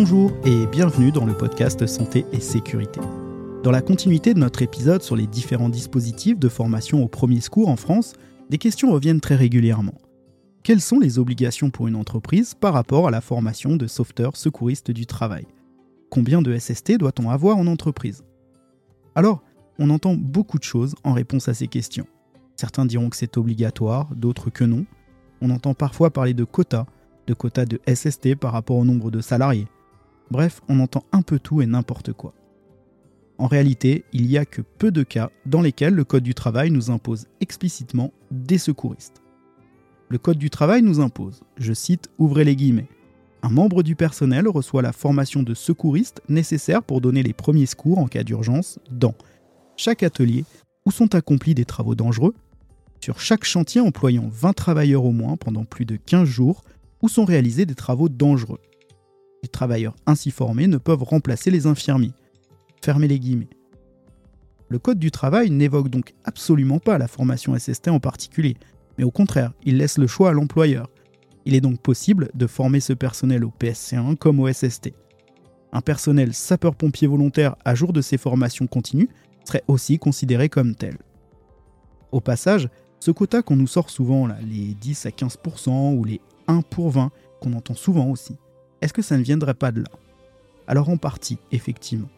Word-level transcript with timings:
Bonjour 0.00 0.30
et 0.44 0.64
bienvenue 0.66 1.10
dans 1.10 1.26
le 1.26 1.36
podcast 1.36 1.84
Santé 1.88 2.24
et 2.32 2.38
Sécurité. 2.38 3.00
Dans 3.64 3.72
la 3.72 3.82
continuité 3.82 4.32
de 4.32 4.38
notre 4.38 4.62
épisode 4.62 5.02
sur 5.02 5.16
les 5.16 5.26
différents 5.26 5.70
dispositifs 5.70 6.38
de 6.38 6.48
formation 6.48 7.02
au 7.02 7.08
premier 7.08 7.40
secours 7.40 7.68
en 7.68 7.74
France, 7.74 8.12
des 8.48 8.58
questions 8.58 8.92
reviennent 8.92 9.20
très 9.20 9.34
régulièrement. 9.34 9.96
Quelles 10.62 10.80
sont 10.80 11.00
les 11.00 11.18
obligations 11.18 11.70
pour 11.70 11.88
une 11.88 11.96
entreprise 11.96 12.54
par 12.54 12.74
rapport 12.74 13.08
à 13.08 13.10
la 13.10 13.20
formation 13.20 13.74
de 13.74 13.88
sauveteurs 13.88 14.36
secouristes 14.36 14.92
du 14.92 15.04
travail? 15.04 15.48
Combien 16.10 16.42
de 16.42 16.56
SST 16.56 16.96
doit-on 16.96 17.28
avoir 17.28 17.56
en 17.56 17.66
entreprise? 17.66 18.22
Alors, 19.16 19.42
on 19.80 19.90
entend 19.90 20.14
beaucoup 20.14 20.60
de 20.60 20.64
choses 20.64 20.94
en 21.02 21.12
réponse 21.12 21.48
à 21.48 21.54
ces 21.54 21.66
questions. 21.66 22.06
Certains 22.54 22.86
diront 22.86 23.10
que 23.10 23.16
c'est 23.16 23.36
obligatoire, 23.36 24.14
d'autres 24.14 24.50
que 24.50 24.62
non. 24.62 24.86
On 25.40 25.50
entend 25.50 25.74
parfois 25.74 26.10
parler 26.10 26.34
de 26.34 26.44
quotas, 26.44 26.86
de 27.26 27.34
quotas 27.34 27.66
de 27.66 27.80
SST 27.92 28.36
par 28.36 28.52
rapport 28.52 28.76
au 28.76 28.84
nombre 28.84 29.10
de 29.10 29.20
salariés. 29.20 29.66
Bref, 30.30 30.60
on 30.68 30.80
entend 30.80 31.04
un 31.12 31.22
peu 31.22 31.38
tout 31.38 31.62
et 31.62 31.66
n'importe 31.66 32.12
quoi. 32.12 32.34
En 33.38 33.46
réalité, 33.46 34.04
il 34.12 34.26
n'y 34.26 34.36
a 34.36 34.44
que 34.44 34.62
peu 34.62 34.90
de 34.90 35.02
cas 35.02 35.30
dans 35.46 35.62
lesquels 35.62 35.94
le 35.94 36.04
Code 36.04 36.24
du 36.24 36.34
travail 36.34 36.70
nous 36.70 36.90
impose 36.90 37.26
explicitement 37.40 38.12
des 38.30 38.58
secouristes. 38.58 39.22
Le 40.08 40.18
Code 40.18 40.38
du 40.38 40.50
travail 40.50 40.82
nous 40.82 41.00
impose, 41.00 41.42
je 41.56 41.72
cite, 41.72 42.10
ouvrez 42.18 42.44
les 42.44 42.56
guillemets, 42.56 42.88
un 43.42 43.50
membre 43.50 43.82
du 43.82 43.94
personnel 43.94 44.48
reçoit 44.48 44.82
la 44.82 44.92
formation 44.92 45.42
de 45.42 45.54
secouriste 45.54 46.22
nécessaire 46.28 46.82
pour 46.82 47.00
donner 47.00 47.22
les 47.22 47.32
premiers 47.32 47.66
secours 47.66 47.98
en 47.98 48.08
cas 48.08 48.24
d'urgence 48.24 48.80
dans 48.90 49.14
chaque 49.76 50.02
atelier 50.02 50.44
où 50.84 50.90
sont 50.90 51.14
accomplis 51.14 51.54
des 51.54 51.64
travaux 51.64 51.94
dangereux, 51.94 52.34
sur 53.00 53.20
chaque 53.20 53.44
chantier 53.44 53.80
employant 53.80 54.28
20 54.28 54.54
travailleurs 54.54 55.04
au 55.04 55.12
moins 55.12 55.36
pendant 55.36 55.64
plus 55.64 55.84
de 55.84 55.96
15 55.96 56.28
jours 56.28 56.64
où 57.00 57.08
sont 57.08 57.24
réalisés 57.24 57.64
des 57.64 57.76
travaux 57.76 58.08
dangereux. 58.08 58.60
Les 59.48 59.50
travailleurs 59.50 59.96
ainsi 60.04 60.30
formés 60.30 60.66
ne 60.66 60.76
peuvent 60.76 61.02
remplacer 61.02 61.50
les 61.50 61.66
infirmiers. 61.66 62.12
Fermez 62.84 63.08
les 63.08 63.18
guillemets. 63.18 63.48
Le 64.68 64.78
Code 64.78 64.98
du 64.98 65.10
travail 65.10 65.48
n'évoque 65.48 65.88
donc 65.88 66.12
absolument 66.24 66.78
pas 66.78 66.98
la 66.98 67.08
formation 67.08 67.58
SST 67.58 67.88
en 67.88 67.98
particulier, 67.98 68.58
mais 68.98 69.04
au 69.04 69.10
contraire, 69.10 69.54
il 69.64 69.78
laisse 69.78 69.96
le 69.96 70.06
choix 70.06 70.28
à 70.28 70.32
l'employeur. 70.34 70.90
Il 71.46 71.54
est 71.54 71.62
donc 71.62 71.80
possible 71.80 72.28
de 72.34 72.46
former 72.46 72.80
ce 72.80 72.92
personnel 72.92 73.42
au 73.42 73.50
PSC1 73.58 74.16
comme 74.16 74.38
au 74.38 74.52
SST. 74.52 74.92
Un 75.72 75.80
personnel 75.80 76.34
sapeur-pompier 76.34 77.08
volontaire 77.08 77.56
à 77.64 77.74
jour 77.74 77.94
de 77.94 78.02
ses 78.02 78.18
formations 78.18 78.66
continues 78.66 79.08
serait 79.46 79.64
aussi 79.66 79.98
considéré 79.98 80.50
comme 80.50 80.74
tel. 80.74 80.98
Au 82.12 82.20
passage, 82.20 82.68
ce 83.00 83.12
quota 83.12 83.40
qu'on 83.40 83.56
nous 83.56 83.66
sort 83.66 83.88
souvent, 83.88 84.26
les 84.26 84.74
10 84.74 85.06
à 85.06 85.08
15% 85.08 85.96
ou 85.96 86.04
les 86.04 86.20
1 86.48 86.60
pour 86.60 86.90
20, 86.90 87.10
qu'on 87.40 87.54
entend 87.54 87.74
souvent 87.74 88.10
aussi, 88.10 88.36
est-ce 88.80 88.92
que 88.92 89.02
ça 89.02 89.16
ne 89.16 89.22
viendrait 89.22 89.54
pas 89.54 89.72
de 89.72 89.80
là? 89.80 89.90
Alors 90.66 90.88
en 90.88 90.96
partie, 90.96 91.38
effectivement. 91.52 92.08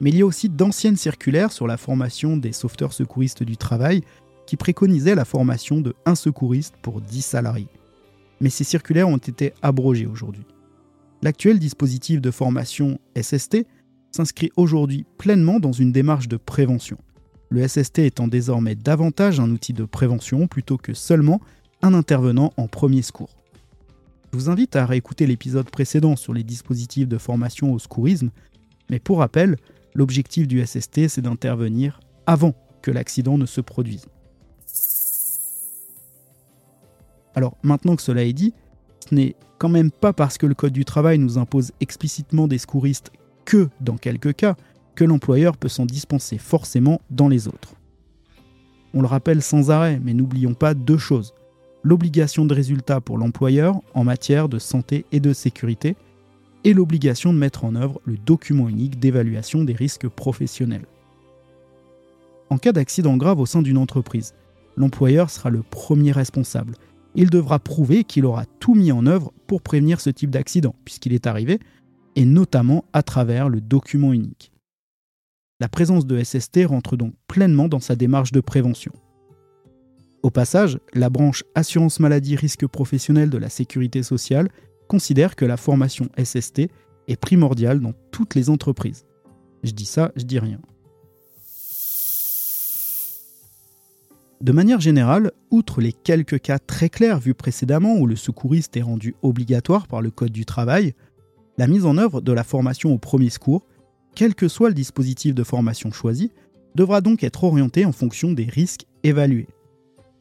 Mais 0.00 0.10
il 0.10 0.16
y 0.16 0.22
a 0.22 0.26
aussi 0.26 0.48
d'anciennes 0.48 0.96
circulaires 0.96 1.52
sur 1.52 1.66
la 1.66 1.76
formation 1.76 2.36
des 2.36 2.52
sauveteurs 2.52 2.92
secouristes 2.92 3.42
du 3.42 3.56
travail 3.56 4.02
qui 4.46 4.56
préconisaient 4.56 5.14
la 5.14 5.24
formation 5.24 5.80
de 5.80 5.94
1 6.04 6.14
secouriste 6.14 6.74
pour 6.82 7.00
10 7.00 7.22
salariés. 7.22 7.68
Mais 8.40 8.50
ces 8.50 8.64
circulaires 8.64 9.08
ont 9.08 9.16
été 9.16 9.52
abrogées 9.62 10.06
aujourd'hui. 10.06 10.44
L'actuel 11.22 11.58
dispositif 11.58 12.20
de 12.20 12.30
formation 12.30 12.98
SST 13.20 13.66
s'inscrit 14.10 14.50
aujourd'hui 14.56 15.06
pleinement 15.16 15.58
dans 15.58 15.72
une 15.72 15.92
démarche 15.92 16.28
de 16.28 16.36
prévention. 16.36 16.98
Le 17.48 17.66
SST 17.66 18.00
étant 18.00 18.28
désormais 18.28 18.74
davantage 18.74 19.40
un 19.40 19.50
outil 19.50 19.72
de 19.72 19.84
prévention 19.84 20.46
plutôt 20.46 20.76
que 20.76 20.92
seulement 20.92 21.40
un 21.82 21.94
intervenant 21.94 22.52
en 22.56 22.68
premier 22.68 23.02
secours. 23.02 23.43
Je 24.34 24.38
vous 24.40 24.50
invite 24.50 24.74
à 24.74 24.84
réécouter 24.84 25.28
l'épisode 25.28 25.70
précédent 25.70 26.16
sur 26.16 26.34
les 26.34 26.42
dispositifs 26.42 27.06
de 27.06 27.18
formation 27.18 27.72
au 27.72 27.78
secourisme, 27.78 28.30
mais 28.90 28.98
pour 28.98 29.18
rappel, 29.18 29.56
l'objectif 29.94 30.48
du 30.48 30.60
SST 30.66 31.06
c'est 31.06 31.20
d'intervenir 31.20 32.00
avant 32.26 32.52
que 32.82 32.90
l'accident 32.90 33.38
ne 33.38 33.46
se 33.46 33.60
produise. 33.60 34.06
Alors 37.36 37.56
maintenant 37.62 37.94
que 37.94 38.02
cela 38.02 38.24
est 38.24 38.32
dit, 38.32 38.54
ce 39.08 39.14
n'est 39.14 39.36
quand 39.58 39.68
même 39.68 39.92
pas 39.92 40.12
parce 40.12 40.36
que 40.36 40.46
le 40.46 40.54
Code 40.56 40.72
du 40.72 40.84
travail 40.84 41.20
nous 41.20 41.38
impose 41.38 41.70
explicitement 41.78 42.48
des 42.48 42.58
secouristes 42.58 43.12
que 43.44 43.68
dans 43.80 43.98
quelques 43.98 44.34
cas 44.34 44.56
que 44.96 45.04
l'employeur 45.04 45.56
peut 45.56 45.68
s'en 45.68 45.86
dispenser 45.86 46.38
forcément 46.38 47.00
dans 47.08 47.28
les 47.28 47.46
autres. 47.46 47.74
On 48.94 49.00
le 49.00 49.06
rappelle 49.06 49.42
sans 49.42 49.70
arrêt, 49.70 50.00
mais 50.02 50.12
n'oublions 50.12 50.54
pas 50.54 50.74
deux 50.74 50.98
choses 50.98 51.34
l'obligation 51.84 52.46
de 52.46 52.54
résultat 52.54 53.00
pour 53.00 53.18
l'employeur 53.18 53.80
en 53.92 54.02
matière 54.02 54.48
de 54.48 54.58
santé 54.58 55.04
et 55.12 55.20
de 55.20 55.32
sécurité, 55.32 55.96
et 56.64 56.72
l'obligation 56.72 57.32
de 57.32 57.38
mettre 57.38 57.66
en 57.66 57.76
œuvre 57.76 58.00
le 58.04 58.16
document 58.16 58.70
unique 58.70 58.98
d'évaluation 58.98 59.64
des 59.64 59.74
risques 59.74 60.08
professionnels. 60.08 60.86
En 62.48 62.56
cas 62.56 62.72
d'accident 62.72 63.18
grave 63.18 63.38
au 63.38 63.46
sein 63.46 63.60
d'une 63.60 63.76
entreprise, 63.76 64.34
l'employeur 64.76 65.28
sera 65.28 65.50
le 65.50 65.62
premier 65.62 66.10
responsable. 66.10 66.74
Il 67.14 67.28
devra 67.28 67.58
prouver 67.58 68.04
qu'il 68.04 68.24
aura 68.24 68.46
tout 68.60 68.74
mis 68.74 68.92
en 68.92 69.06
œuvre 69.06 69.32
pour 69.46 69.60
prévenir 69.60 70.00
ce 70.00 70.10
type 70.10 70.30
d'accident, 70.30 70.74
puisqu'il 70.84 71.12
est 71.12 71.26
arrivé, 71.26 71.60
et 72.16 72.24
notamment 72.24 72.84
à 72.94 73.02
travers 73.02 73.48
le 73.50 73.60
document 73.60 74.12
unique. 74.12 74.52
La 75.60 75.68
présence 75.68 76.06
de 76.06 76.22
SST 76.22 76.60
rentre 76.66 76.96
donc 76.96 77.12
pleinement 77.28 77.68
dans 77.68 77.80
sa 77.80 77.94
démarche 77.94 78.32
de 78.32 78.40
prévention. 78.40 78.92
Au 80.24 80.30
passage, 80.30 80.78
la 80.94 81.10
branche 81.10 81.44
assurance 81.54 82.00
maladie 82.00 82.34
risque 82.34 82.66
professionnel 82.66 83.28
de 83.28 83.36
la 83.36 83.50
sécurité 83.50 84.02
sociale 84.02 84.48
considère 84.88 85.36
que 85.36 85.44
la 85.44 85.58
formation 85.58 86.08
SST 86.16 86.70
est 87.08 87.20
primordiale 87.20 87.78
dans 87.80 87.92
toutes 88.10 88.34
les 88.34 88.48
entreprises. 88.48 89.04
Je 89.64 89.72
dis 89.72 89.84
ça, 89.84 90.12
je 90.16 90.22
dis 90.22 90.38
rien. 90.38 90.62
De 94.40 94.52
manière 94.52 94.80
générale, 94.80 95.30
outre 95.50 95.82
les 95.82 95.92
quelques 95.92 96.40
cas 96.40 96.58
très 96.58 96.88
clairs 96.88 97.20
vus 97.20 97.34
précédemment 97.34 97.96
où 97.98 98.06
le 98.06 98.16
secouriste 98.16 98.78
est 98.78 98.82
rendu 98.82 99.14
obligatoire 99.20 99.86
par 99.86 100.00
le 100.00 100.10
Code 100.10 100.32
du 100.32 100.46
travail, 100.46 100.94
la 101.58 101.66
mise 101.66 101.84
en 101.84 101.98
œuvre 101.98 102.22
de 102.22 102.32
la 102.32 102.44
formation 102.44 102.94
au 102.94 102.98
premier 102.98 103.28
secours, 103.28 103.66
quel 104.14 104.34
que 104.34 104.48
soit 104.48 104.70
le 104.70 104.74
dispositif 104.74 105.34
de 105.34 105.44
formation 105.44 105.92
choisi, 105.92 106.32
devra 106.74 107.02
donc 107.02 107.24
être 107.24 107.44
orientée 107.44 107.84
en 107.84 107.92
fonction 107.92 108.32
des 108.32 108.46
risques 108.46 108.86
évalués. 109.02 109.48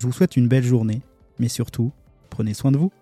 Je 0.00 0.06
vous 0.06 0.12
souhaite 0.12 0.36
une 0.36 0.46
belle 0.46 0.62
journée, 0.62 1.02
mais 1.38 1.48
surtout, 1.48 1.92
prenez 2.30 2.54
soin 2.54 2.72
de 2.72 2.78
vous. 2.78 2.92